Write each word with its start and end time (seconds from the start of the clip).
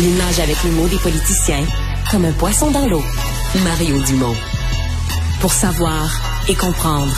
Il 0.00 0.14
nage 0.14 0.38
avec 0.38 0.62
le 0.62 0.70
mot 0.70 0.86
des 0.86 0.98
politiciens 0.98 1.64
comme 2.08 2.24
un 2.24 2.32
poisson 2.32 2.70
dans 2.70 2.86
l'eau. 2.86 3.02
Mario 3.64 4.00
Dumont. 4.04 4.36
Pour 5.40 5.52
savoir 5.52 6.08
et 6.48 6.54
comprendre. 6.54 7.16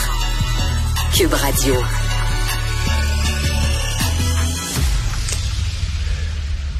Cube 1.15 1.31
Radio. 1.31 1.75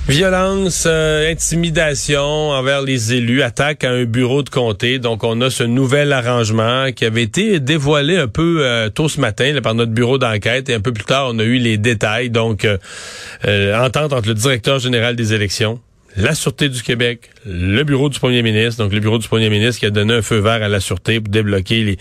Violence, 0.08 0.86
euh, 0.88 1.32
intimidation 1.32 2.50
envers 2.50 2.82
les 2.82 3.14
élus, 3.14 3.44
attaque 3.44 3.84
à 3.84 3.92
un 3.92 4.04
bureau 4.04 4.42
de 4.42 4.50
comté. 4.50 5.00
Donc, 5.00 5.24
on 5.24 5.40
a 5.40 5.50
ce 5.50 5.64
nouvel 5.64 6.12
arrangement 6.12 6.92
qui 6.92 7.06
avait 7.06 7.24
été 7.24 7.60
dévoilé 7.60 8.18
un 8.18 8.28
peu 8.28 8.58
euh, 8.60 8.90
tôt 8.90 9.08
ce 9.08 9.22
matin 9.22 9.54
par 9.62 9.76
notre 9.76 9.92
bureau 9.92 10.18
d'enquête. 10.18 10.68
Et 10.70 10.74
un 10.74 10.82
peu 10.82 10.92
plus 10.92 11.06
tard, 11.06 11.28
on 11.30 11.40
a 11.40 11.44
eu 11.44 11.60
les 11.60 11.78
détails. 11.78 12.30
Donc, 12.30 12.66
euh, 12.66 13.78
entente 13.80 14.12
entre 14.12 14.28
le 14.28 14.34
directeur 14.34 14.80
général 14.80 15.16
des 15.16 15.34
élections, 15.34 15.80
la 16.18 16.36
Sûreté 16.36 16.70
du 16.70 16.82
Québec, 16.84 17.30
le 17.46 17.84
bureau 17.84 18.10
du 18.10 18.20
premier 18.20 18.44
ministre, 18.44 18.84
donc 18.84 18.94
le 18.94 19.00
bureau 19.00 19.18
du 19.18 19.28
premier 19.28 19.50
ministre 19.50 19.80
qui 19.80 19.86
a 19.86 19.90
donné 19.90 20.14
un 20.14 20.22
feu 20.22 20.38
vert 20.38 20.62
à 20.62 20.68
la 20.68 20.80
Sûreté 20.80 21.20
pour 21.20 21.32
débloquer 21.32 21.84
les, 21.84 21.98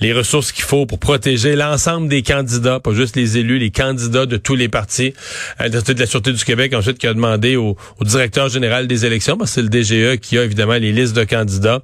les 0.00 0.12
ressources 0.12 0.52
qu'il 0.52 0.64
faut 0.64 0.86
pour 0.86 0.98
protéger 0.98 1.56
l'ensemble 1.56 2.08
des 2.08 2.22
candidats, 2.22 2.80
pas 2.80 2.92
juste 2.92 3.16
les 3.16 3.38
élus, 3.38 3.58
les 3.58 3.70
candidats 3.70 4.26
de 4.26 4.36
tous 4.36 4.54
les 4.54 4.68
partis. 4.68 5.12
Euh, 5.60 5.68
de 5.68 6.00
la 6.00 6.06
Sûreté 6.06 6.32
du 6.32 6.44
Québec, 6.44 6.72
ensuite, 6.74 6.98
qui 6.98 7.06
a 7.06 7.14
demandé 7.14 7.56
au, 7.56 7.76
directeur 8.00 8.48
général 8.48 8.86
des 8.86 9.04
élections, 9.04 9.36
parce 9.36 9.50
que 9.50 9.54
c'est 9.56 9.62
le 9.62 9.68
DGE 9.68 10.20
qui 10.20 10.38
a 10.38 10.44
évidemment 10.44 10.74
les 10.74 10.92
listes 10.92 11.14
de 11.16 11.24
candidats, 11.24 11.82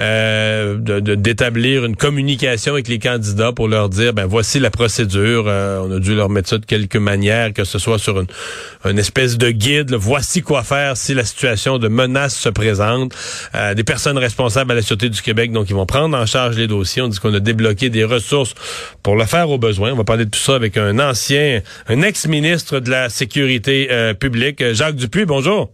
euh, 0.00 0.76
d'établir 0.76 1.84
une 1.84 1.96
communication 1.96 2.72
avec 2.72 2.88
les 2.88 2.98
candidats 2.98 3.52
pour 3.52 3.68
leur 3.68 3.88
dire, 3.88 4.12
ben 4.12 4.26
voici 4.26 4.58
la 4.58 4.70
procédure. 4.70 5.44
Euh, 5.46 5.80
on 5.84 5.96
a 5.96 5.98
dû 5.98 6.14
leur 6.14 6.28
mettre 6.28 6.48
ça 6.48 6.58
de 6.58 6.66
quelque 6.66 6.98
manière, 6.98 7.52
que 7.52 7.64
ce 7.64 7.78
soit 7.78 7.98
sur 7.98 8.20
une, 8.20 8.26
une 8.84 8.98
espèce 8.98 9.38
de 9.38 9.50
guide. 9.50 9.94
voici 9.94 10.42
quoi 10.42 10.64
faire 10.64 10.96
si 10.96 11.14
la 11.14 11.24
situation 11.24 11.78
de 11.78 11.88
menace 11.88 12.39
se 12.40 12.48
présente. 12.48 13.14
Euh, 13.54 13.74
des 13.74 13.84
personnes 13.84 14.18
responsables 14.18 14.72
à 14.72 14.74
la 14.74 14.82
Sûreté 14.82 15.08
du 15.08 15.22
Québec, 15.22 15.52
donc 15.52 15.70
ils 15.70 15.76
vont 15.76 15.86
prendre 15.86 16.16
en 16.16 16.26
charge 16.26 16.56
les 16.56 16.66
dossiers. 16.66 17.02
On 17.02 17.08
dit 17.08 17.18
qu'on 17.18 17.34
a 17.34 17.40
débloqué 17.40 17.90
des 17.90 18.04
ressources 18.04 18.54
pour 19.02 19.16
le 19.16 19.24
faire 19.24 19.50
au 19.50 19.58
besoin. 19.58 19.92
On 19.92 19.96
va 19.96 20.04
parler 20.04 20.24
de 20.24 20.30
tout 20.30 20.38
ça 20.38 20.54
avec 20.54 20.76
un 20.76 20.98
ancien, 20.98 21.60
un 21.88 22.02
ex-ministre 22.02 22.80
de 22.80 22.90
la 22.90 23.08
Sécurité 23.08 23.88
euh, 23.90 24.14
publique, 24.14 24.62
Jacques 24.72 24.96
Dupuis. 24.96 25.26
Bonjour. 25.26 25.70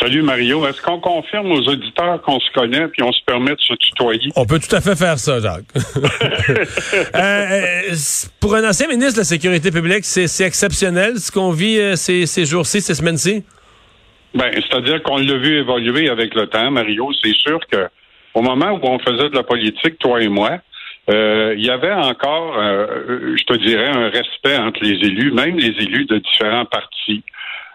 Salut 0.00 0.22
Mario. 0.22 0.66
Est-ce 0.66 0.80
qu'on 0.82 0.98
confirme 0.98 1.52
aux 1.52 1.60
auditeurs 1.68 2.20
qu'on 2.22 2.40
se 2.40 2.50
connaît 2.52 2.88
puis 2.88 3.02
on 3.02 3.12
se 3.12 3.22
permet 3.24 3.52
de 3.52 3.60
se 3.60 3.74
tutoyer? 3.74 4.32
On 4.34 4.46
peut 4.46 4.58
tout 4.58 4.74
à 4.74 4.80
fait 4.80 4.96
faire 4.96 5.18
ça, 5.18 5.38
Jacques. 5.40 5.64
Euh, 7.14 7.94
pour 8.40 8.54
un 8.54 8.68
ancien 8.68 8.88
ministre 8.88 9.14
de 9.14 9.18
la 9.18 9.24
Sécurité 9.24 9.70
publique, 9.70 10.04
c'est 10.04 10.44
exceptionnel 10.44 11.18
ce 11.18 11.30
qu'on 11.30 11.50
vit 11.50 11.96
ces, 11.96 12.26
ces 12.26 12.46
jours-ci, 12.46 12.80
ces 12.80 12.94
semaines-ci? 12.94 13.44
Ben, 14.34 14.50
c'est-à-dire 14.54 15.02
qu'on 15.02 15.18
l'a 15.18 15.36
vu 15.36 15.58
évoluer 15.58 16.08
avec 16.08 16.34
le 16.34 16.46
temps, 16.46 16.70
Mario. 16.70 17.10
C'est 17.22 17.34
sûr 17.34 17.60
que 17.70 17.88
au 18.34 18.40
moment 18.40 18.70
où 18.72 18.80
on 18.82 18.98
faisait 18.98 19.28
de 19.28 19.34
la 19.34 19.42
politique, 19.42 19.98
toi 19.98 20.22
et 20.22 20.28
moi, 20.28 20.58
euh, 21.10 21.54
il 21.56 21.64
y 21.64 21.70
avait 21.70 21.92
encore, 21.92 22.56
euh, 22.58 23.36
je 23.36 23.44
te 23.44 23.54
dirais, 23.54 23.88
un 23.88 24.08
respect 24.08 24.56
entre 24.56 24.82
les 24.82 24.94
élus, 25.06 25.32
même 25.32 25.58
les 25.58 25.74
élus 25.82 26.06
de 26.06 26.18
différents 26.18 26.64
partis. 26.64 27.22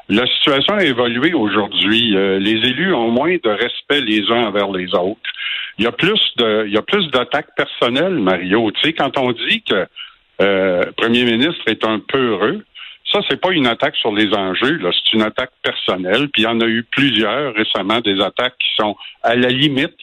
La 0.09 0.25
situation 0.25 0.75
a 0.75 0.83
évolué 0.83 1.33
aujourd'hui. 1.33 2.15
Euh, 2.15 2.39
les 2.39 2.53
élus 2.69 2.93
ont 2.93 3.11
moins 3.11 3.35
de 3.35 3.49
respect 3.49 4.01
les 4.01 4.23
uns 4.31 4.47
envers 4.47 4.71
les 4.71 4.87
autres. 4.95 5.19
Il 5.77 5.83
y 5.83 5.87
a 5.87 5.91
plus 5.91 6.21
de, 6.37 6.65
il 6.65 6.73
y 6.73 6.77
a 6.77 6.81
plus 6.81 7.11
d'attaques 7.11 7.53
personnelles, 7.55 8.17
Mario. 8.17 8.71
Tu 8.71 8.81
sais, 8.81 8.93
quand 8.93 9.17
on 9.17 9.31
dit 9.33 9.61
que 9.61 9.85
le 10.39 10.91
premier 10.91 11.23
ministre 11.25 11.63
est 11.67 11.83
un 11.83 11.99
peu 11.99 12.29
heureux, 12.29 12.63
ça, 13.11 13.19
c'est 13.29 13.39
pas 13.39 13.51
une 13.51 13.67
attaque 13.67 13.95
sur 13.95 14.11
les 14.11 14.33
enjeux, 14.33 14.77
là, 14.77 14.89
c'est 14.91 15.13
une 15.13 15.21
attaque 15.21 15.51
personnelle. 15.63 16.29
Puis 16.29 16.41
il 16.41 16.45
y 16.45 16.47
en 16.47 16.59
a 16.59 16.65
eu 16.65 16.83
plusieurs 16.83 17.53
récemment, 17.53 18.01
des 18.01 18.19
attaques 18.21 18.57
qui 18.59 18.69
sont 18.77 18.95
à 19.23 19.35
la 19.35 19.49
limite 19.49 19.95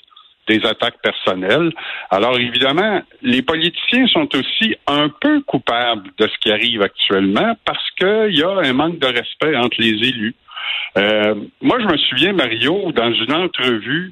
des 0.47 0.65
attaques 0.67 1.01
personnelles. 1.03 1.73
Alors 2.11 2.39
évidemment, 2.39 3.03
les 3.23 3.43
politiciens 3.43 4.07
sont 4.09 4.29
aussi 4.35 4.77
un 4.87 5.09
peu 5.09 5.41
coupables 5.43 6.11
de 6.19 6.27
ce 6.27 6.39
qui 6.41 6.51
arrive 6.53 6.83
actuellement 6.83 7.57
parce 7.65 7.91
qu'il 7.99 8.37
y 8.37 8.43
a 8.43 8.59
un 8.59 8.73
manque 8.73 8.99
de 8.99 9.07
respect 9.07 9.57
entre 9.57 9.77
les 9.81 10.09
élus. 10.09 10.35
Euh, 10.97 11.35
moi, 11.61 11.79
je 11.81 11.87
me 11.87 11.97
souviens, 11.97 12.33
Mario, 12.33 12.93
dans 12.93 13.13
une 13.13 13.33
entrevue, 13.33 14.11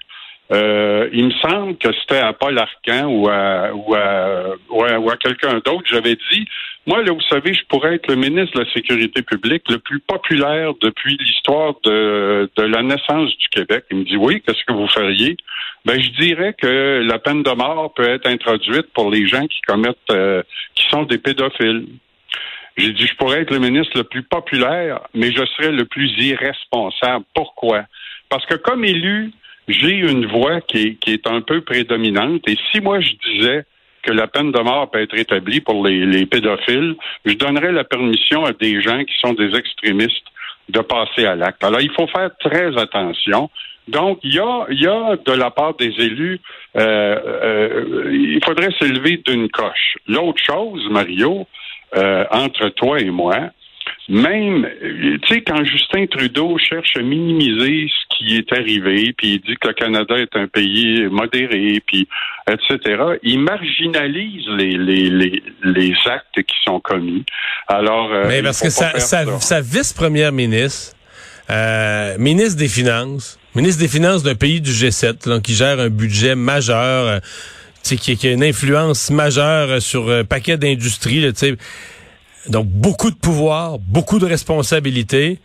euh, 0.51 1.09
il 1.13 1.27
me 1.27 1.33
semble 1.43 1.77
que 1.77 1.89
c'était 2.01 2.19
à 2.19 2.33
Paul 2.33 2.59
Arcan 2.59 3.07
ou 3.07 3.29
à, 3.29 3.73
ou 3.73 3.95
à, 3.95 4.99
ou 4.99 5.11
à 5.11 5.17
quelqu'un 5.17 5.61
d'autre, 5.65 5.85
j'avais 5.87 6.17
dit 6.31 6.47
moi, 6.85 7.01
là, 7.03 7.13
vous 7.13 7.21
savez, 7.31 7.55
je 7.55 7.65
pourrais 7.69 7.95
être 7.95 8.09
le 8.09 8.17
ministre 8.17 8.59
de 8.59 8.65
la 8.65 8.73
Sécurité 8.73 9.23
publique 9.23 9.63
le 9.71 9.79
plus 9.79 10.01
populaire 10.01 10.73
depuis 10.81 11.17
l'histoire 11.17 11.75
de, 11.85 12.51
de 12.57 12.63
la 12.63 12.83
naissance 12.83 13.31
du 13.39 13.49
Québec. 13.51 13.85
Il 13.93 13.99
me 13.99 14.05
dit, 14.05 14.17
oui, 14.17 14.43
qu'est-ce 14.43 14.65
que 14.67 14.73
vous 14.73 14.89
feriez? 14.89 15.37
Ben, 15.85 16.01
je 16.01 16.11
dirais 16.21 16.55
que 16.61 17.03
la 17.07 17.21
peine 17.21 17.45
de 17.45 17.51
mort 17.53 17.95
peut 17.95 18.09
être 18.09 18.27
introduite 18.27 18.87
pour 18.95 19.13
les 19.13 19.29
gens 19.29 19.47
qui 19.47 19.61
commettent, 19.61 19.97
euh, 20.11 20.43
qui 20.75 20.85
sont 20.89 21.05
des 21.05 21.19
pédophiles. 21.19 21.87
J'ai 22.77 22.93
dit, 22.93 23.07
je 23.07 23.15
pourrais 23.15 23.43
être 23.43 23.53
le 23.53 23.61
ministre 23.61 23.97
le 23.97 24.05
plus 24.05 24.25
populaire, 24.25 25.03
mais 25.15 25.31
je 25.31 25.45
serais 25.45 25.71
le 25.71 25.85
plus 25.85 26.11
irresponsable. 26.19 27.25
Pourquoi? 27.33 27.85
Parce 28.29 28.45
que 28.47 28.55
comme 28.57 28.85
élu, 28.85 29.31
j'ai 29.69 29.93
une 29.93 30.27
voix 30.27 30.61
qui 30.61 30.78
est, 30.78 30.95
qui 30.95 31.12
est 31.12 31.27
un 31.27 31.41
peu 31.41 31.61
prédominante. 31.61 32.43
Et 32.49 32.56
si 32.71 32.81
moi 32.81 33.00
je 33.00 33.12
disais 33.31 33.65
que 34.03 34.12
la 34.12 34.27
peine 34.27 34.53
de 34.53 34.61
mort 34.61 34.91
peut 34.91 35.00
être 35.00 35.17
établie 35.17 35.61
pour 35.61 35.87
les, 35.87 36.27
pédophiles, 36.27 36.97
je 37.25 37.34
donnerais 37.34 37.73
la 37.73 37.84
permission 37.84 38.45
à 38.45 38.53
des 38.53 38.81
gens 38.83 39.05
qui 39.05 39.15
sont 39.21 39.33
des 39.33 39.55
extrémistes 39.56 40.27
de 40.69 40.81
passer 40.81 41.25
à 41.25 41.34
l'acte. 41.34 41.62
Alors, 41.65 41.81
il 41.81 41.93
faut 41.93 42.06
faire 42.09 42.31
très 42.41 42.77
attention. 42.77 43.50
Donc, 43.89 44.19
il 44.23 44.34
y 44.34 44.39
a, 44.39 44.67
y 44.71 44.87
a 44.87 45.17
de 45.17 45.33
la 45.33 45.50
part 45.50 45.75
des 45.75 45.93
élus, 45.99 46.41
euh, 46.77 47.17
euh, 47.25 48.11
il 48.12 48.41
faudrait 48.44 48.71
s'élever 48.79 49.21
d'une 49.25 49.49
coche. 49.49 49.97
L'autre 50.06 50.43
chose, 50.43 50.89
Mario, 50.91 51.47
euh, 51.97 52.25
entre 52.31 52.69
toi 52.71 53.00
et 53.00 53.11
moi, 53.11 53.50
même, 54.09 54.69
tu 54.81 55.29
sais, 55.29 55.43
quand 55.43 55.65
Justin 55.65 56.07
Trudeau 56.07 56.59
cherche 56.59 56.97
à 56.97 57.03
minimiser 57.03 57.89
ce 57.89 58.17
qui 58.17 58.37
est 58.37 58.53
arrivé, 58.53 59.15
puis 59.17 59.35
il 59.35 59.41
dit 59.41 59.57
que 59.61 59.69
le 59.69 59.75
Canada 59.75 60.17
est 60.17 60.35
un 60.37 60.49
pays 60.49 61.07
modéré, 61.09 61.81
puis 61.87 62.09
etc., 62.49 63.01
il 63.23 63.39
marginalise 63.39 64.45
les, 64.59 64.77
les, 64.77 65.43
les, 65.62 65.95
actes 66.07 66.35
qui 66.35 66.57
sont 66.65 66.81
commis. 66.81 67.25
Alors, 67.69 68.12
euh, 68.12 68.25
Mais 68.27 68.43
parce 68.43 68.61
que 68.61 68.71
sa, 68.71 68.99
sa, 68.99 69.61
vice-première 69.61 70.33
ministre, 70.33 70.97
euh, 71.51 72.17
ministre 72.19 72.59
des 72.59 72.69
Finances, 72.69 73.39
ministre 73.55 73.81
des 73.81 73.89
Finances 73.89 74.25
d'un 74.25 74.35
pays 74.35 74.61
du 74.61 74.73
G7, 74.73 75.29
donc, 75.29 75.43
qui 75.43 75.55
gère 75.55 75.79
un 75.79 75.91
budget 75.91 76.35
majeur, 76.35 77.07
euh, 77.07 77.19
qui, 77.85 77.97
qui, 77.99 78.27
a 78.27 78.33
une 78.33 78.45
influence 78.45 79.11
majeure 79.11 79.81
sur 79.81 80.11
un 80.11 80.25
paquet 80.25 80.57
d'industries, 80.57 81.33
tu 81.33 81.39
sais 81.39 81.57
donc, 82.49 82.67
beaucoup 82.67 83.11
de 83.11 83.17
pouvoir, 83.17 83.79
beaucoup 83.79 84.19
de 84.19 84.27
responsabilités. 84.27 85.39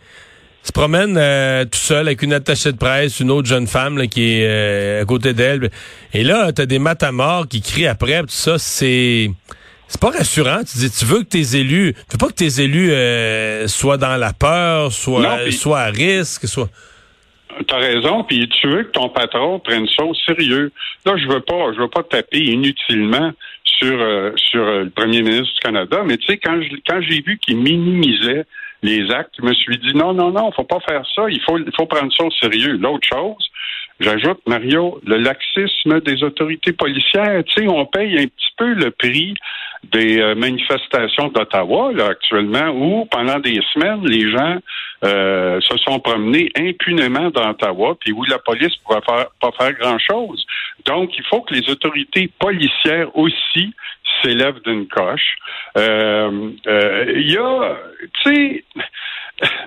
Se 0.64 0.72
promène 0.72 1.16
euh, 1.16 1.64
tout 1.64 1.78
seul 1.78 2.08
avec 2.08 2.22
une 2.22 2.32
attachée 2.32 2.72
de 2.72 2.76
presse, 2.76 3.20
une 3.20 3.30
autre 3.30 3.48
jeune 3.48 3.66
femme 3.66 4.06
qui 4.08 4.34
est 4.34 4.46
euh, 4.46 5.02
à 5.02 5.04
côté 5.04 5.32
d'elle. 5.32 5.70
Et 6.12 6.24
là, 6.24 6.52
tu 6.52 6.62
as 6.62 6.66
des 6.66 6.78
matamors 6.78 7.46
qui 7.48 7.62
crient 7.62 7.86
après, 7.86 8.20
tout 8.20 8.26
ça, 8.28 8.58
c'est... 8.58 9.30
C'est 9.90 10.00
pas 10.02 10.10
rassurant. 10.10 10.60
Tu 10.70 10.76
dis, 10.76 10.90
tu 10.90 11.06
veux 11.06 11.20
que 11.20 11.28
tes 11.28 11.56
élus, 11.56 11.94
tu 11.94 12.12
veux 12.12 12.18
pas 12.18 12.26
que 12.26 12.34
tes 12.34 12.60
élus 12.60 12.92
euh, 12.92 13.66
soient 13.68 13.96
dans 13.96 14.18
la 14.18 14.34
peur, 14.34 14.92
soient, 14.92 15.50
soient 15.50 15.80
à 15.80 15.86
risque, 15.86 16.46
soient. 16.46 16.68
T'as 17.66 17.78
raison, 17.78 18.24
puis 18.24 18.48
tu 18.48 18.68
veux 18.68 18.84
que 18.84 18.90
ton 18.90 19.08
patron 19.08 19.58
prenne 19.58 19.86
ça 19.88 20.04
au 20.04 20.14
sérieux. 20.14 20.72
Là, 21.04 21.16
je 21.16 21.26
veux 21.26 21.40
pas, 21.40 21.72
je 21.72 21.80
veux 21.80 21.88
pas 21.88 22.02
taper 22.02 22.38
inutilement 22.38 23.32
sur, 23.64 24.00
euh, 24.00 24.32
sur 24.36 24.62
euh, 24.62 24.84
le 24.84 24.90
premier 24.90 25.22
ministre 25.22 25.54
du 25.54 25.60
Canada, 25.60 26.02
mais 26.04 26.16
tu 26.16 26.26
sais, 26.26 26.38
quand, 26.38 26.60
quand 26.86 27.00
j'ai 27.00 27.20
vu 27.20 27.38
qu'il 27.38 27.56
minimisait 27.58 28.44
les 28.82 29.10
actes, 29.10 29.34
je 29.40 29.44
me 29.44 29.54
suis 29.54 29.78
dit 29.78 29.94
non, 29.94 30.14
non, 30.14 30.30
non, 30.30 30.52
faut 30.52 30.64
pas 30.64 30.80
faire 30.80 31.04
ça, 31.14 31.28
il 31.28 31.40
faut, 31.40 31.58
il 31.58 31.72
faut 31.76 31.86
prendre 31.86 32.12
ça 32.14 32.24
au 32.24 32.30
sérieux. 32.30 32.76
L'autre 32.76 33.06
chose, 33.08 33.50
j'ajoute, 34.00 34.40
Mario, 34.46 35.00
le 35.06 35.16
laxisme 35.16 36.00
des 36.00 36.22
autorités 36.22 36.72
policières, 36.72 37.42
tu 37.44 37.62
sais, 37.62 37.68
on 37.68 37.86
paye 37.86 38.18
un 38.18 38.26
petit 38.26 38.52
peu 38.56 38.72
le 38.72 38.90
prix 38.90 39.34
des 39.92 40.20
euh, 40.20 40.34
manifestations 40.34 41.28
d'Ottawa, 41.28 41.92
là, 41.92 42.06
actuellement, 42.06 42.70
où 42.70 43.06
pendant 43.06 43.38
des 43.38 43.60
semaines, 43.72 44.06
les 44.06 44.30
gens 44.30 44.58
se 45.00 45.76
sont 45.84 46.00
promenés 46.00 46.50
impunément 46.56 47.30
dans 47.30 47.50
Ottawa, 47.50 47.96
puis 48.00 48.10
où 48.10 48.24
la 48.24 48.40
police 48.40 48.72
ne 48.72 48.84
pourrait 48.84 49.02
faire, 49.08 49.26
pas 49.40 49.52
faire 49.52 49.72
grand-chose. 49.74 50.44
Donc, 50.86 51.16
il 51.16 51.24
faut 51.26 51.42
que 51.42 51.54
les 51.54 51.70
autorités 51.70 52.28
policières 52.40 53.16
aussi 53.16 53.72
s'élèvent 54.22 54.60
d'une 54.64 54.86
coche. 54.88 55.36
Euh, 55.76 56.50
euh, 56.66 57.12
il 57.14 57.30
y 57.30 57.36
a, 57.36 57.76
tu 58.22 58.34
sais, 58.34 58.64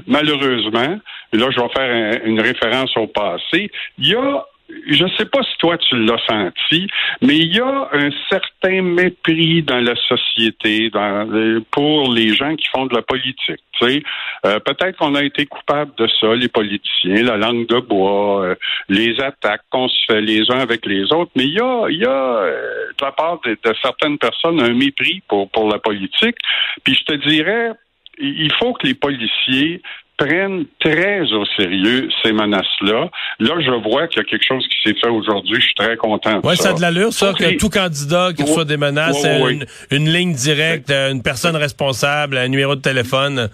malheureusement, 0.08 1.00
là 1.34 1.48
je 1.50 1.60
vais 1.62 1.70
faire 1.76 2.22
une 2.26 2.42
référence 2.42 2.96
au 2.98 3.08
passé, 3.08 3.72
il 3.98 4.08
y 4.08 4.16
a 4.16 4.46
je 4.88 5.04
ne 5.04 5.10
sais 5.18 5.26
pas 5.26 5.44
si 5.44 5.58
toi 5.60 5.78
tu 5.78 5.98
l'as 5.98 6.22
senti, 6.30 6.88
mais 7.22 7.38
il 7.38 7.56
y 7.56 7.60
a 7.60 7.90
un 7.92 8.10
certain 8.30 8.82
mépris 8.82 9.64
dans 9.64 9.80
la 9.80 9.96
société 10.08 10.90
dans, 10.90 11.62
pour 11.72 12.14
les 12.14 12.34
gens 12.34 12.56
qui 12.56 12.68
font 12.70 12.86
de 12.86 12.96
la 12.96 13.02
politique. 13.02 13.60
Euh, 13.84 14.60
peut-être 14.60 14.98
qu'on 14.98 15.16
a 15.16 15.24
été 15.24 15.46
coupable 15.46 15.92
de 15.98 16.08
ça, 16.20 16.36
les 16.36 16.48
politiciens, 16.48 17.24
la 17.24 17.38
langue 17.38 17.68
de 17.68 17.80
bois, 17.80 18.44
euh, 18.44 18.56
les 18.90 19.20
attaques 19.20 19.64
qu'on 19.72 19.88
se 19.88 20.06
fait 20.08 20.22
les 20.22 20.52
uns 20.52 20.60
avec 20.60 20.86
les 20.86 21.12
autres, 21.12 21.32
mais 21.36 21.46
il 21.46 21.54
y 21.54 21.60
a, 21.60 21.88
il 21.90 21.98
y 21.98 22.06
a 22.06 22.10
euh, 22.10 22.88
de 22.98 23.06
la 23.06 23.12
part 23.12 23.40
de, 23.44 23.52
de, 23.52 23.76
certaines 23.82 24.20
personnes 24.20 24.62
un 24.62 24.74
mépris 24.74 25.22
pour, 25.28 25.50
pour 25.50 25.68
la 25.68 25.80
politique. 25.80 26.36
Puis 26.84 26.96
je 26.96 27.04
te 27.06 27.28
dirais, 27.28 27.72
il 28.18 28.52
faut 28.54 28.74
que 28.74 28.88
les 28.88 28.94
policiers 28.94 29.82
prennent 30.22 30.66
très 30.80 31.22
au 31.34 31.46
sérieux 31.58 32.10
ces 32.24 32.32
menaces-là. 32.32 33.10
Là, 33.40 33.56
je 33.60 33.72
vois 33.90 34.08
qu'il 34.08 34.22
y 34.22 34.22
a 34.22 34.24
quelque 34.24 34.46
chose 34.46 34.66
qui 34.68 34.78
s'est 34.90 35.00
fait 35.00 35.10
aujourd'hui. 35.10 35.56
Je 35.60 35.66
suis 35.66 35.76
très 35.76 35.98
content. 35.98 36.40
Oui, 36.44 36.56
ça 36.58 36.70
a 36.70 36.74
de 36.74 36.82
l'allure, 36.82 37.12
ça, 37.12 37.34
que 37.34 37.58
tout 37.58 37.70
candidat 37.70 38.30
qui 38.36 38.44
reçoit 38.44 38.66
des 38.66 38.78
menaces, 38.78 39.24
une, 39.24 39.66
une, 39.90 40.10
ligne 40.10 40.34
directe, 40.34 40.92
une 40.92 41.24
personne 41.24 41.56
responsable, 41.56 42.38
un 42.38 42.48
numéro 42.48 42.76
de 42.76 42.82
téléphone. 42.82 43.50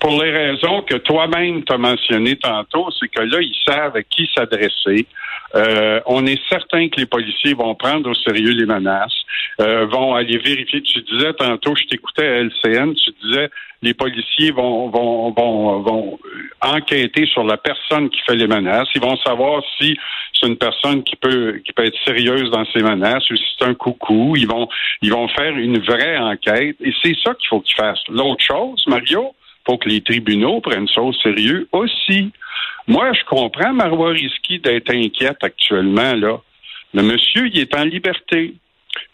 Pour 0.00 0.22
les 0.22 0.30
raisons 0.30 0.82
que 0.82 0.96
toi-même 0.96 1.64
t'as 1.64 1.78
mentionnées 1.78 2.36
tantôt, 2.36 2.88
c'est 2.98 3.08
que 3.08 3.22
là, 3.22 3.38
ils 3.40 3.56
savent 3.66 3.96
à 3.96 4.02
qui 4.02 4.28
s'adresser. 4.34 5.06
Euh, 5.54 6.00
on 6.06 6.26
est 6.26 6.40
certain 6.48 6.88
que 6.88 6.98
les 6.98 7.06
policiers 7.06 7.54
vont 7.54 7.74
prendre 7.74 8.10
au 8.10 8.14
sérieux 8.14 8.52
les 8.52 8.66
menaces, 8.66 9.14
euh, 9.60 9.86
vont 9.86 10.14
aller 10.14 10.38
vérifier. 10.38 10.82
Tu 10.82 11.02
disais 11.02 11.32
tantôt, 11.34 11.74
je 11.76 11.84
t'écoutais 11.84 12.26
à 12.26 12.42
LCN, 12.42 12.94
tu 12.94 13.10
disais 13.22 13.48
les 13.82 13.94
policiers 13.94 14.50
vont, 14.50 14.88
vont, 14.88 15.30
vont, 15.30 15.80
vont 16.06 16.18
enquêter 16.60 17.26
sur 17.26 17.44
la 17.44 17.56
personne 17.56 18.08
qui 18.10 18.20
fait 18.26 18.36
les 18.36 18.46
menaces. 18.46 18.88
Ils 18.94 19.00
vont 19.00 19.16
savoir 19.18 19.62
si 19.78 19.96
c'est 20.32 20.46
une 20.46 20.56
personne 20.56 21.02
qui 21.02 21.16
peut 21.16 21.60
qui 21.64 21.72
peut 21.72 21.84
être 21.84 21.98
sérieuse 22.04 22.50
dans 22.50 22.64
ses 22.66 22.82
menaces 22.82 23.28
ou 23.30 23.36
si 23.36 23.44
c'est 23.58 23.64
un 23.66 23.74
coucou. 23.74 24.34
Ils 24.36 24.48
vont 24.48 24.68
ils 25.02 25.12
vont 25.12 25.28
faire 25.28 25.56
une 25.56 25.78
vraie 25.78 26.18
enquête 26.18 26.76
et 26.80 26.92
c'est 27.02 27.16
ça 27.22 27.34
qu'il 27.34 27.48
faut 27.48 27.60
qu'ils 27.60 27.76
fassent. 27.76 28.06
L'autre 28.08 28.42
chose, 28.42 28.82
Mario, 28.86 29.34
faut 29.66 29.78
que 29.78 29.88
les 29.88 30.00
tribunaux 30.00 30.60
prennent 30.60 30.88
ça 30.88 31.02
au 31.02 31.12
sérieux 31.12 31.68
aussi. 31.72 32.30
Moi, 32.88 33.12
je 33.12 33.24
comprends 33.24 33.72
Marois 33.72 34.14
d'être 34.14 34.90
inquiète 34.90 35.42
actuellement 35.42 36.14
là. 36.14 36.40
Le 36.94 37.02
monsieur, 37.02 37.48
il 37.48 37.58
est 37.58 37.74
en 37.74 37.84
liberté. 37.84 38.54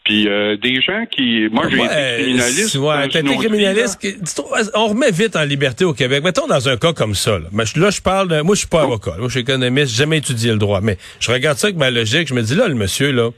Puis 0.04 0.28
euh, 0.28 0.56
des 0.56 0.80
gens 0.80 1.04
qui. 1.10 1.48
Moi, 1.50 1.68
j'ai 1.70 1.76
été 1.76 2.22
criminaliste. 2.22 2.74
Ouais, 2.76 3.08
t'as 3.08 3.20
été 3.20 3.36
criminaliste. 3.36 4.42
on 4.74 4.88
remet 4.88 5.10
vite 5.10 5.36
en 5.36 5.44
liberté 5.44 5.84
au 5.84 5.92
Québec. 5.92 6.24
Mettons 6.24 6.46
dans 6.46 6.68
un 6.68 6.76
cas 6.76 6.92
comme 6.92 7.14
ça. 7.14 7.38
Là, 7.38 7.64
là 7.76 7.90
je 7.90 8.00
parle 8.00 8.28
de. 8.28 8.40
Moi, 8.40 8.54
je 8.54 8.60
suis 8.60 8.68
pas 8.68 8.82
avocat. 8.82 9.14
Moi, 9.18 9.28
je 9.28 9.32
suis 9.32 9.40
économiste, 9.40 9.92
j'ai 9.92 9.98
jamais 9.98 10.18
étudié 10.18 10.50
le 10.50 10.58
droit. 10.58 10.80
Mais 10.80 10.98
je 11.20 11.30
regarde 11.30 11.58
ça 11.58 11.68
avec 11.68 11.76
ma 11.76 11.90
logique. 11.90 12.28
Je 12.28 12.34
me 12.34 12.42
dis 12.42 12.54
là, 12.54 12.68
le 12.68 12.74
monsieur, 12.74 13.12
là. 13.12 13.30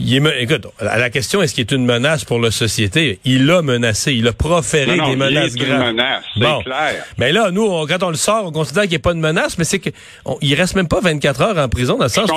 Il 0.00 0.26
est, 0.26 0.42
écoute, 0.42 0.66
la 0.80 1.10
question 1.10 1.42
est-ce 1.42 1.54
qu'il 1.54 1.62
est 1.62 1.72
une 1.72 1.84
menace 1.84 2.24
pour 2.24 2.40
la 2.40 2.50
société? 2.50 3.20
Il 3.24 3.50
a 3.50 3.62
menacé, 3.62 4.12
il 4.12 4.26
a 4.26 4.32
proféré 4.32 4.98
des 4.98 5.16
menaces 5.16 5.52
il 5.54 5.64
graves. 5.64 5.80
Une 5.80 5.86
menace, 5.96 6.24
bon. 6.36 6.62
clair. 6.62 7.04
Mais 7.18 7.32
là, 7.32 7.50
nous, 7.50 7.86
quand 7.86 8.02
on 8.02 8.10
le 8.10 8.16
sort, 8.16 8.46
on 8.46 8.52
considère 8.52 8.82
qu'il 8.82 8.92
n'y 8.92 8.96
a 8.96 9.00
pas 9.00 9.14
de 9.14 9.18
menace, 9.18 9.58
mais 9.58 9.64
c'est 9.64 9.78
qu'il 9.78 10.54
reste 10.54 10.74
même 10.74 10.88
pas 10.88 11.00
24 11.00 11.40
heures 11.42 11.58
en 11.58 11.68
prison 11.68 11.96
dans 11.96 12.04
le 12.04 12.10
sens 12.10 12.30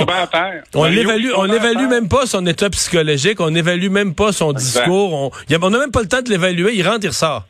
on 0.73 0.85
l'évalue, 0.85 1.31
on 1.35 1.51
évalue 1.51 1.87
même 1.87 2.07
pas 2.07 2.25
son 2.25 2.45
état 2.45 2.69
psychologique, 2.69 3.39
on 3.39 3.51
n'évalue 3.51 3.89
même 3.89 4.13
pas 4.13 4.31
son 4.31 4.53
discours, 4.53 5.13
on 5.13 5.69
n'a 5.69 5.79
même 5.79 5.91
pas 5.91 6.01
le 6.01 6.07
temps 6.07 6.21
de 6.21 6.29
l'évaluer, 6.29 6.73
il 6.75 6.87
rentre, 6.87 7.03
il 7.03 7.09
ressort. 7.09 7.45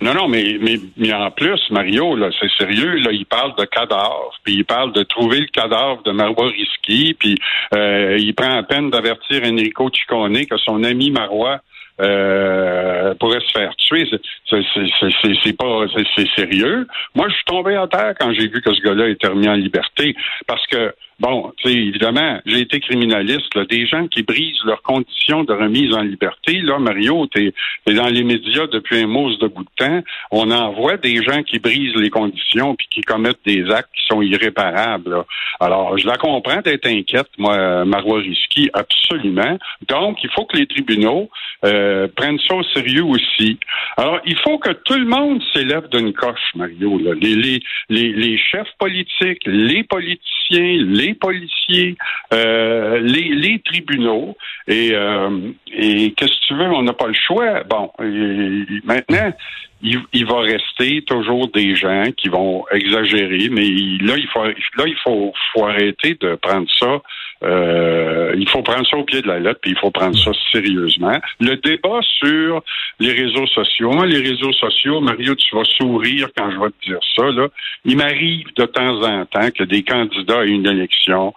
Non, 0.00 0.12
non, 0.12 0.28
mais, 0.28 0.58
mais, 0.60 0.76
mais 0.96 1.12
en 1.12 1.30
plus, 1.30 1.60
Mario, 1.70 2.16
là, 2.16 2.28
c'est 2.38 2.50
sérieux, 2.58 2.96
là, 2.96 3.12
il 3.12 3.24
parle 3.24 3.54
de 3.56 3.64
cadavre, 3.64 4.32
puis 4.44 4.56
il 4.56 4.64
parle 4.64 4.92
de 4.92 5.02
trouver 5.02 5.40
le 5.40 5.46
cadavre 5.46 6.02
de 6.02 6.12
Marois 6.12 6.48
Risky, 6.48 7.14
puis 7.18 7.34
euh, 7.74 8.16
il 8.18 8.34
prend 8.34 8.56
la 8.56 8.62
peine 8.62 8.90
d'avertir 8.90 9.42
Enrico 9.44 9.90
Ciccone 9.90 10.44
que 10.46 10.58
son 10.58 10.84
ami 10.84 11.10
Marois 11.10 11.60
euh, 11.98 13.14
pourrait 13.14 13.40
se 13.40 13.52
faire 13.52 13.74
tuer. 13.76 14.06
C'est 14.50 15.56
pas 15.56 15.86
c'est 16.14 16.28
sérieux. 16.36 16.86
Moi, 17.14 17.28
je 17.30 17.34
suis 17.34 17.44
tombé 17.46 17.74
à 17.76 17.86
terre 17.86 18.12
quand 18.20 18.32
j'ai 18.34 18.48
vu 18.48 18.60
que 18.60 18.74
ce 18.74 18.82
gars-là 18.82 19.08
était 19.08 19.28
remis 19.28 19.48
en 19.48 19.54
liberté. 19.54 20.14
Parce 20.46 20.66
que 20.66 20.94
Bon, 21.18 21.50
évidemment, 21.64 22.40
j'ai 22.44 22.60
été 22.60 22.78
criminaliste. 22.80 23.54
Là, 23.54 23.64
des 23.64 23.86
gens 23.86 24.06
qui 24.06 24.22
brisent 24.22 24.62
leurs 24.66 24.82
conditions 24.82 25.44
de 25.44 25.52
remise 25.54 25.94
en 25.94 26.02
liberté. 26.02 26.60
Là, 26.60 26.78
Mario, 26.78 27.26
tu 27.28 27.52
es, 27.86 27.94
dans 27.94 28.08
les 28.08 28.22
médias 28.22 28.66
depuis 28.66 29.00
un 29.00 29.06
mousse 29.06 29.38
de 29.38 29.46
bout 29.46 29.64
de 29.64 29.68
temps. 29.76 30.02
On 30.30 30.50
en 30.50 30.72
voit 30.72 30.98
des 30.98 31.22
gens 31.22 31.42
qui 31.42 31.58
brisent 31.58 31.96
les 31.96 32.10
conditions 32.10 32.74
puis 32.74 32.86
qui 32.90 33.00
commettent 33.00 33.40
des 33.46 33.64
actes 33.70 33.88
qui 33.94 34.06
sont 34.08 34.20
irréparables. 34.20 35.24
Alors, 35.58 35.96
je 35.96 36.06
la 36.06 36.18
comprends 36.18 36.60
d'être 36.60 36.86
inquiète, 36.86 37.30
moi, 37.38 37.86
Marois 37.86 38.18
Risky, 38.18 38.68
absolument. 38.74 39.58
Donc, 39.88 40.18
il 40.22 40.30
faut 40.30 40.44
que 40.44 40.58
les 40.58 40.66
tribunaux 40.66 41.30
euh, 41.64 42.08
prennent 42.14 42.38
ça 42.46 42.56
au 42.56 42.62
sérieux 42.62 43.04
aussi. 43.04 43.58
Alors, 43.96 44.20
il 44.26 44.36
faut 44.40 44.58
que 44.58 44.72
tout 44.84 44.98
le 44.98 45.06
monde 45.06 45.42
s'élève 45.54 45.88
d'une 45.88 46.12
coche, 46.12 46.52
Mario. 46.54 46.98
Là. 46.98 47.14
Les, 47.18 47.34
les, 47.34 47.62
les, 47.88 48.12
les 48.12 48.38
chefs 48.38 48.72
politiques, 48.78 49.40
les 49.46 49.82
politiciens, 49.84 50.84
les 50.84 51.05
les 51.06 51.14
policiers, 51.14 51.96
euh, 52.32 52.98
les, 53.00 53.60
tribunaux. 53.64 54.36
Et, 54.66 54.90
euh, 54.92 55.52
et 55.72 56.12
qu'est-ce 56.12 56.32
que 56.32 56.46
tu 56.46 56.54
veux, 56.54 56.66
on 56.66 56.82
n'a 56.82 56.92
pas 56.92 57.06
le 57.06 57.14
choix. 57.14 57.62
Bon, 57.64 57.90
maintenant, 58.84 59.32
il, 59.82 60.26
va 60.26 60.40
rester 60.40 61.02
toujours 61.02 61.48
des 61.48 61.74
gens 61.74 62.10
qui 62.16 62.28
vont 62.28 62.64
exagérer, 62.72 63.48
mais 63.50 63.68
là, 64.00 64.16
il 64.16 64.28
faut 64.32 64.44
là, 64.44 64.84
il 64.86 64.96
faut 65.04 65.32
arrêter 65.64 66.16
de 66.20 66.34
prendre 66.36 66.66
ça. 66.78 67.02
Euh, 67.46 68.34
il 68.36 68.48
faut 68.48 68.62
prendre 68.62 68.86
ça 68.88 68.96
au 68.96 69.04
pied 69.04 69.22
de 69.22 69.28
la 69.28 69.38
lettre, 69.38 69.60
puis 69.62 69.72
il 69.72 69.78
faut 69.78 69.90
prendre 69.90 70.18
ça 70.18 70.32
sérieusement. 70.52 71.18
Le 71.40 71.54
débat 71.56 72.00
sur 72.18 72.62
les 72.98 73.12
réseaux 73.12 73.46
sociaux, 73.46 73.92
moi, 73.92 74.06
les 74.06 74.18
réseaux 74.18 74.52
sociaux, 74.52 75.00
Mario, 75.00 75.34
tu 75.34 75.54
vas 75.54 75.64
sourire 75.64 76.28
quand 76.36 76.50
je 76.50 76.58
vais 76.58 76.70
te 76.70 76.86
dire 76.86 77.00
ça. 77.14 77.30
Là. 77.30 77.48
Il 77.84 77.96
m'arrive 77.96 78.46
de 78.56 78.64
temps 78.64 79.02
en 79.02 79.24
temps 79.26 79.50
que 79.50 79.64
des 79.64 79.82
candidats 79.82 80.40
à 80.40 80.44
une 80.44 80.66
élection 80.66 81.34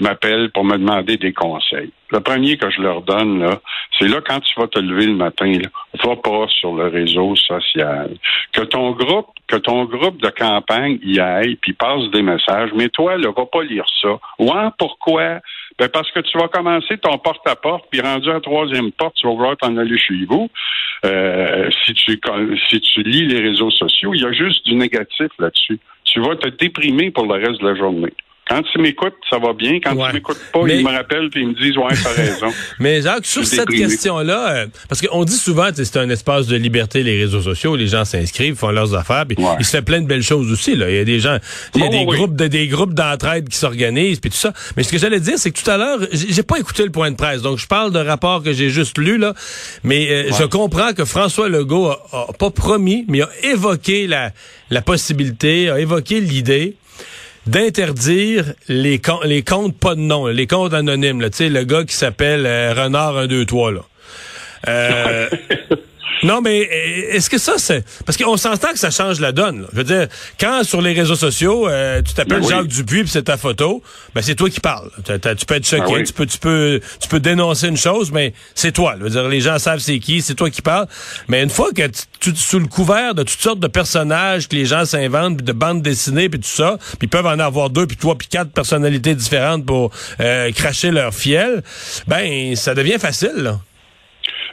m'appellent 0.00 0.50
pour 0.50 0.64
me 0.64 0.76
demander 0.76 1.16
des 1.16 1.32
conseils. 1.32 1.90
Le 2.10 2.20
premier 2.20 2.56
que 2.56 2.70
je 2.70 2.80
leur 2.80 3.02
donne, 3.02 3.40
là, 3.40 3.60
c'est 3.98 4.08
là 4.08 4.20
quand 4.24 4.40
tu 4.40 4.60
vas 4.60 4.68
te 4.68 4.78
lever 4.78 5.06
le 5.06 5.14
matin, 5.14 5.50
là, 5.52 5.68
va 6.04 6.16
pas 6.16 6.46
sur 6.48 6.74
le 6.74 6.88
réseau 6.88 7.34
social. 7.36 8.16
Que 8.52 8.62
ton 8.62 8.92
groupe, 8.92 9.28
que 9.48 9.56
ton 9.56 9.84
groupe 9.84 10.20
de 10.22 10.28
campagne 10.28 10.98
y 11.02 11.18
aille, 11.18 11.56
puis 11.56 11.72
passe 11.72 12.10
des 12.12 12.22
messages, 12.22 12.70
mais 12.74 12.88
toi, 12.88 13.16
là, 13.16 13.30
va 13.36 13.46
pas 13.46 13.62
lire 13.62 13.86
ça. 14.00 14.18
Ouais, 14.38 14.68
pourquoi? 14.78 15.40
Ben 15.78 15.88
parce 15.88 16.10
que 16.10 16.20
tu 16.20 16.38
vas 16.38 16.48
commencer 16.48 16.96
ton 16.98 17.18
porte-à-porte, 17.18 17.86
puis 17.90 18.00
rendu 18.00 18.30
à 18.30 18.34
la 18.34 18.40
troisième 18.40 18.92
porte, 18.92 19.14
tu 19.16 19.26
vas 19.26 19.34
vouloir 19.34 19.56
t'en 19.56 19.76
aller 19.76 19.98
chez 19.98 20.24
vous. 20.26 20.48
Euh, 21.04 21.68
si 21.84 21.92
tu 21.92 22.18
si 22.70 22.80
tu 22.80 23.02
lis 23.02 23.26
les 23.26 23.40
réseaux 23.40 23.70
sociaux, 23.70 24.14
il 24.14 24.22
y 24.22 24.24
a 24.24 24.32
juste 24.32 24.64
du 24.64 24.74
négatif 24.74 25.28
là-dessus. 25.38 25.78
Tu 26.04 26.20
vas 26.20 26.36
te 26.36 26.48
déprimer 26.48 27.10
pour 27.10 27.26
le 27.26 27.34
reste 27.34 27.60
de 27.60 27.68
la 27.68 27.74
journée. 27.74 28.14
Quand 28.48 28.62
tu 28.62 28.78
m'écoutes, 28.80 29.16
ça 29.28 29.38
va 29.38 29.52
bien. 29.54 29.80
Quand 29.82 29.96
tu 29.96 30.12
m'écoutes 30.14 30.38
pas, 30.52 30.60
ils 30.68 30.84
me 30.84 30.90
rappellent 30.92 31.28
et 31.34 31.40
ils 31.40 31.48
me 31.48 31.54
disent 31.54 31.76
ouais, 31.76 31.94
t'as 32.00 32.10
raison. 32.10 32.46
Mais 32.78 33.02
Jacques, 33.02 33.26
sur 33.26 33.44
cette 33.44 33.68
question-là, 33.68 34.50
euh, 34.50 34.66
parce 34.88 35.04
qu'on 35.04 35.24
dit 35.24 35.36
souvent 35.36 35.72
que 35.72 35.82
c'est 35.82 35.98
un 35.98 36.08
espace 36.10 36.46
de 36.46 36.56
liberté, 36.56 37.02
les 37.02 37.18
réseaux 37.18 37.42
sociaux, 37.42 37.74
les 37.74 37.88
gens 37.88 38.04
s'inscrivent, 38.04 38.54
font 38.54 38.70
leurs 38.70 38.94
affaires, 38.94 39.26
puis 39.26 39.36
il 39.58 39.64
se 39.64 39.72
fait 39.72 39.82
plein 39.82 40.00
de 40.00 40.06
belles 40.06 40.22
choses 40.22 40.52
aussi. 40.52 40.76
Là. 40.76 40.88
Il 40.88 40.96
y 40.96 41.00
a 41.00 41.04
des 41.04 41.18
gens, 41.18 41.38
il 41.74 41.80
y 41.80 41.84
a 41.84 41.88
des 41.88 42.04
groupes 42.04 42.36
de, 42.36 42.46
des 42.46 42.68
groupes 42.68 42.94
d'entraide 42.94 43.48
qui 43.48 43.58
s'organisent, 43.58 44.20
puis 44.20 44.30
tout 44.30 44.36
ça. 44.36 44.52
Mais 44.76 44.84
ce 44.84 44.92
que 44.92 44.98
j'allais 44.98 45.20
dire, 45.20 45.38
c'est 45.38 45.50
que 45.50 45.60
tout 45.60 45.68
à 45.68 45.76
l'heure, 45.76 45.98
j'ai 46.12 46.44
pas 46.44 46.58
écouté 46.58 46.84
le 46.84 46.90
point 46.90 47.10
de 47.10 47.16
presse, 47.16 47.42
donc 47.42 47.58
je 47.58 47.66
parle 47.66 47.90
de 47.90 47.98
rapports 47.98 48.44
que 48.44 48.52
j'ai 48.52 48.70
juste 48.70 48.96
lu 48.96 49.18
là. 49.18 49.34
Mais 49.82 50.08
euh, 50.08 50.30
je 50.38 50.44
comprends 50.44 50.92
que 50.92 51.04
François 51.04 51.48
Legault 51.48 51.88
a, 51.88 52.00
a, 52.12 52.32
pas 52.32 52.50
promis, 52.50 53.04
mais 53.08 53.22
a 53.22 53.28
évoqué 53.42 54.06
la, 54.06 54.30
la 54.70 54.82
possibilité, 54.82 55.68
a 55.68 55.80
évoqué 55.80 56.20
l'idée 56.20 56.76
d'interdire 57.46 58.54
les, 58.68 59.00
les 59.24 59.42
comptes 59.42 59.76
pas 59.76 59.94
de 59.94 60.00
nom, 60.00 60.26
les 60.26 60.46
comptes 60.46 60.74
anonymes. 60.74 61.22
Tu 61.30 61.36
sais, 61.36 61.48
le 61.48 61.64
gars 61.64 61.84
qui 61.84 61.94
s'appelle 61.94 62.46
euh, 62.46 62.74
Renard 62.74 63.14
123. 63.14 63.72
Là. 63.72 63.80
Euh, 64.68 65.28
Non, 66.26 66.40
mais 66.40 66.58
est-ce 66.58 67.30
que 67.30 67.38
ça, 67.38 67.54
c'est... 67.56 67.84
Parce 68.04 68.18
qu'on 68.18 68.36
s'entend 68.36 68.72
que 68.72 68.78
ça 68.78 68.90
change 68.90 69.20
la 69.20 69.30
donne. 69.30 69.64
Je 69.72 69.76
veux 69.76 69.84
dire, 69.84 70.08
quand 70.40 70.64
sur 70.64 70.82
les 70.82 70.92
réseaux 70.92 71.14
sociaux, 71.14 71.68
euh, 71.68 72.02
tu 72.02 72.14
t'appelles 72.14 72.40
ben 72.40 72.48
Jacques 72.48 72.66
Dupuis 72.66 73.02
puis 73.02 73.10
c'est 73.10 73.22
ta 73.22 73.36
photo, 73.36 73.80
ben 74.12 74.22
c'est 74.22 74.34
toi 74.34 74.50
qui 74.50 74.58
parles. 74.58 74.90
Tu 75.04 75.46
peux 75.46 75.54
être 75.54 75.66
choqué, 75.66 75.92
ben 75.92 76.04
tu, 76.04 76.12
peux, 76.12 76.26
tu, 76.26 76.38
peux, 76.38 76.80
tu 77.00 77.08
peux 77.08 77.20
dénoncer 77.20 77.68
une 77.68 77.76
chose, 77.76 78.10
mais 78.10 78.32
c'est 78.56 78.72
toi. 78.72 78.96
Je 78.98 79.04
veux 79.04 79.10
dire, 79.10 79.28
les 79.28 79.40
gens 79.40 79.60
savent 79.60 79.78
c'est 79.78 80.00
qui, 80.00 80.20
c'est 80.20 80.34
toi 80.34 80.50
qui 80.50 80.62
parles. 80.62 80.88
Mais 81.28 81.44
une 81.44 81.50
fois 81.50 81.70
que 81.72 81.86
tu, 82.18 82.34
sous 82.34 82.58
le 82.58 82.66
couvert 82.66 83.14
de 83.14 83.22
toutes 83.22 83.40
sortes 83.40 83.60
de 83.60 83.68
personnages 83.68 84.48
que 84.48 84.56
les 84.56 84.64
gens 84.64 84.84
s'inventent, 84.84 85.36
de 85.36 85.52
bandes 85.52 85.82
dessinées, 85.82 86.28
puis 86.28 86.40
tout 86.40 86.48
ça, 86.48 86.76
puis 86.98 87.06
peuvent 87.06 87.26
en 87.26 87.38
avoir 87.38 87.70
deux, 87.70 87.86
puis 87.86 87.96
trois, 87.96 88.18
puis 88.18 88.26
quatre 88.26 88.50
personnalités 88.50 89.14
différentes 89.14 89.64
pour 89.64 89.92
euh, 90.18 90.50
cracher 90.50 90.90
leur 90.90 91.14
fiel, 91.14 91.62
ben 92.08 92.56
ça 92.56 92.74
devient 92.74 92.98
facile, 92.98 93.36
là. 93.36 93.60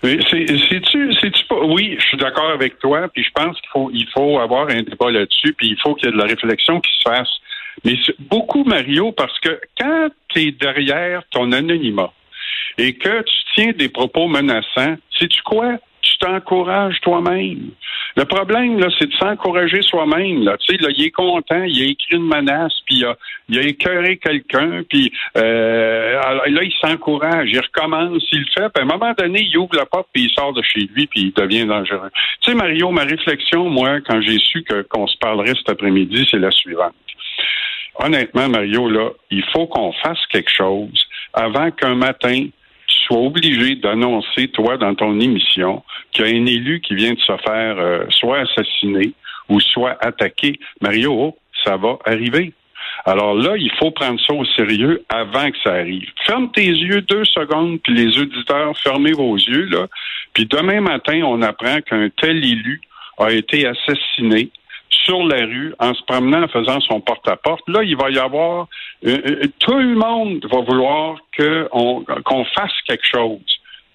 C'est-tu, 0.03 1.13
c'est-tu 1.21 1.42
oui, 1.61 1.95
je 1.99 2.05
suis 2.07 2.17
d'accord 2.17 2.51
avec 2.51 2.79
toi, 2.79 3.07
puis 3.13 3.23
je 3.23 3.31
pense 3.31 3.57
qu'il 3.61 4.07
faut, 4.13 4.39
avoir 4.39 4.69
un 4.69 4.81
débat 4.81 5.11
là-dessus, 5.11 5.53
puis 5.53 5.69
il 5.69 5.77
faut 5.81 5.95
qu'il 5.95 6.07
y 6.07 6.09
ait 6.09 6.13
de 6.13 6.17
la 6.17 6.25
réflexion 6.25 6.79
qui 6.79 6.91
se 6.97 7.09
fasse 7.09 7.29
Mais 7.83 7.95
beaucoup, 8.19 8.63
Mario, 8.63 9.11
parce 9.11 9.37
que 9.39 9.59
quand 9.79 10.09
tu 10.29 10.41
es 10.41 10.51
derrière 10.51 11.23
ton 11.31 11.51
anonymat 11.51 12.11
et 12.77 12.93
que 12.95 13.21
tu 13.21 13.35
tiens 13.55 13.71
des 13.71 13.89
propos 13.89 14.27
menaçants, 14.27 14.95
sais-tu 15.17 15.41
quoi? 15.43 15.77
Tu 16.01 16.17
t'encourages 16.17 16.99
toi-même. 17.01 17.71
Le 18.15 18.25
problème, 18.25 18.79
là, 18.79 18.87
c'est 18.99 19.07
de 19.07 19.13
s'encourager 19.15 19.81
soi-même. 19.81 20.43
Là. 20.43 20.55
Tu 20.57 20.75
sais, 20.75 20.81
là, 20.81 20.89
il 20.95 21.05
est 21.05 21.11
content, 21.11 21.63
il 21.63 21.81
a 21.81 21.85
écrit 21.85 22.15
une 22.15 22.27
menace, 22.27 22.73
puis 22.85 22.97
il 22.97 23.05
a, 23.05 23.15
il 23.49 23.57
a 23.57 23.61
écœuré 23.63 24.17
quelqu'un, 24.17 24.83
puis 24.87 25.11
euh, 25.37 26.19
là, 26.47 26.63
il 26.63 26.73
s'encourage, 26.79 27.49
il 27.51 27.59
recommence, 27.59 28.23
il 28.31 28.41
le 28.41 28.45
fait, 28.45 28.69
puis 28.69 28.81
à 28.81 28.81
un 28.81 28.85
moment 28.85 29.13
donné, 29.17 29.41
il 29.41 29.57
ouvre 29.57 29.75
la 29.75 29.85
porte, 29.85 30.07
puis 30.13 30.25
il 30.25 30.31
sort 30.31 30.53
de 30.53 30.61
chez 30.61 30.87
lui, 30.93 31.07
puis 31.07 31.21
il 31.21 31.33
devient 31.33 31.65
dangereux. 31.65 32.11
Tu 32.41 32.51
sais, 32.51 32.55
Mario, 32.55 32.91
ma 32.91 33.03
réflexion, 33.03 33.67
moi, 33.69 33.99
quand 34.01 34.21
j'ai 34.21 34.37
su 34.37 34.63
que, 34.63 34.83
qu'on 34.83 35.07
se 35.07 35.17
parlerait 35.17 35.55
cet 35.55 35.69
après-midi, 35.69 36.27
c'est 36.29 36.39
la 36.39 36.51
suivante. 36.51 36.93
Honnêtement, 37.95 38.49
Mario, 38.49 38.89
là, 38.89 39.09
il 39.31 39.43
faut 39.51 39.67
qu'on 39.67 39.91
fasse 40.03 40.25
quelque 40.29 40.51
chose 40.51 41.05
avant 41.33 41.71
qu'un 41.71 41.95
matin, 41.95 42.45
sois 43.05 43.19
obligé 43.19 43.75
d'annoncer, 43.75 44.47
toi, 44.49 44.77
dans 44.77 44.95
ton 44.95 45.19
émission, 45.19 45.83
qu'il 46.11 46.25
y 46.25 46.29
a 46.29 46.31
un 46.31 46.45
élu 46.45 46.81
qui 46.81 46.95
vient 46.95 47.13
de 47.13 47.19
se 47.19 47.37
faire 47.45 47.77
euh, 47.79 48.05
soit 48.09 48.39
assassiner 48.39 49.13
ou 49.49 49.59
soit 49.59 49.97
attaquer. 50.01 50.59
Mario, 50.81 51.35
ça 51.63 51.77
va 51.77 51.97
arriver. 52.05 52.53
Alors 53.05 53.33
là, 53.33 53.55
il 53.57 53.71
faut 53.79 53.91
prendre 53.91 54.19
ça 54.25 54.33
au 54.33 54.45
sérieux 54.45 55.03
avant 55.09 55.49
que 55.49 55.57
ça 55.63 55.73
arrive. 55.73 56.07
Ferme 56.25 56.51
tes 56.51 56.67
yeux 56.67 57.01
deux 57.01 57.25
secondes, 57.25 57.79
puis 57.81 57.93
les 57.93 58.17
auditeurs, 58.17 58.77
fermez 58.77 59.11
vos 59.11 59.35
yeux, 59.35 59.65
là. 59.65 59.87
Puis 60.33 60.45
demain 60.45 60.81
matin, 60.81 61.21
on 61.25 61.41
apprend 61.41 61.81
qu'un 61.81 62.09
tel 62.09 62.37
élu 62.37 62.81
a 63.17 63.31
été 63.31 63.67
assassiné 63.67 64.49
sur 65.05 65.23
la 65.25 65.45
rue 65.45 65.73
en 65.79 65.93
se 65.93 66.03
promenant 66.03 66.43
en 66.43 66.47
faisant 66.47 66.79
son 66.81 67.01
porte-à-porte. 67.01 67.67
Là, 67.67 67.83
il 67.83 67.95
va 67.95 68.09
y 68.09 68.19
avoir 68.19 68.67
euh, 69.05 69.17
euh, 69.25 69.47
tout 69.59 69.77
le 69.77 69.95
monde 69.95 70.45
va 70.51 70.61
vouloir 70.61 71.17
qu'on 71.37 72.45
fasse 72.55 72.71
quelque 72.87 73.05
chose. 73.05 73.41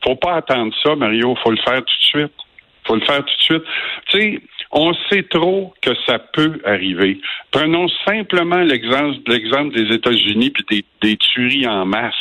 Faut 0.05 0.17
pas 0.17 0.37
attendre 0.37 0.75
ça, 0.83 0.95
Mario. 0.95 1.35
Faut 1.43 1.51
le 1.51 1.59
faire 1.59 1.79
tout 1.79 1.85
de 1.85 2.21
suite. 2.21 2.33
Faut 2.87 2.95
le 2.95 3.05
faire 3.05 3.25
tout 3.25 3.25
de 3.25 3.43
suite. 3.43 3.65
Tu 4.09 4.21
sais, 4.21 4.41
on 4.71 4.93
sait 5.11 5.23
trop 5.25 5.75
que 5.81 5.91
ça 6.07 6.19
peut 6.19 6.61
arriver. 6.65 7.21
Prenons 7.51 7.89
simplement 8.07 8.59
l'exemple, 8.59 9.21
des 9.25 9.95
États-Unis 9.95 10.51
puis 10.51 10.65
des, 10.71 10.85
des 11.03 11.17
tueries 11.17 11.67
en 11.67 11.87
masse. 11.87 12.15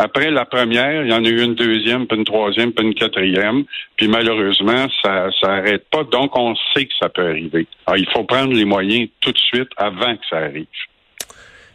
Après 0.00 0.30
la 0.30 0.44
première, 0.44 1.04
il 1.04 1.10
y 1.10 1.12
en 1.12 1.24
a 1.24 1.28
eu 1.28 1.42
une 1.42 1.56
deuxième, 1.56 2.06
puis 2.06 2.16
une 2.16 2.24
troisième, 2.24 2.72
puis 2.72 2.86
une 2.86 2.94
quatrième. 2.94 3.64
Puis 3.96 4.06
malheureusement, 4.06 4.86
ça 5.02 5.28
ça 5.40 5.54
arrête 5.54 5.88
pas. 5.90 6.04
Donc, 6.04 6.36
on 6.36 6.54
sait 6.72 6.86
que 6.86 6.94
ça 7.00 7.08
peut 7.08 7.26
arriver. 7.26 7.66
Alors, 7.84 7.98
il 7.98 8.08
faut 8.12 8.22
prendre 8.22 8.54
les 8.54 8.64
moyens 8.64 9.08
tout 9.20 9.32
de 9.32 9.38
suite 9.38 9.70
avant 9.76 10.16
que 10.16 10.22
ça 10.30 10.36
arrive. 10.36 10.66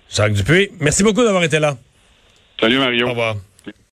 Jacques 0.10 0.34
Dupuis, 0.34 0.70
merci 0.80 1.04
beaucoup 1.04 1.24
d'avoir 1.24 1.44
été 1.44 1.60
là. 1.60 1.76
Salut 2.60 2.78
Mario. 2.78 3.08
Au 3.08 3.10
revoir. 3.10 3.36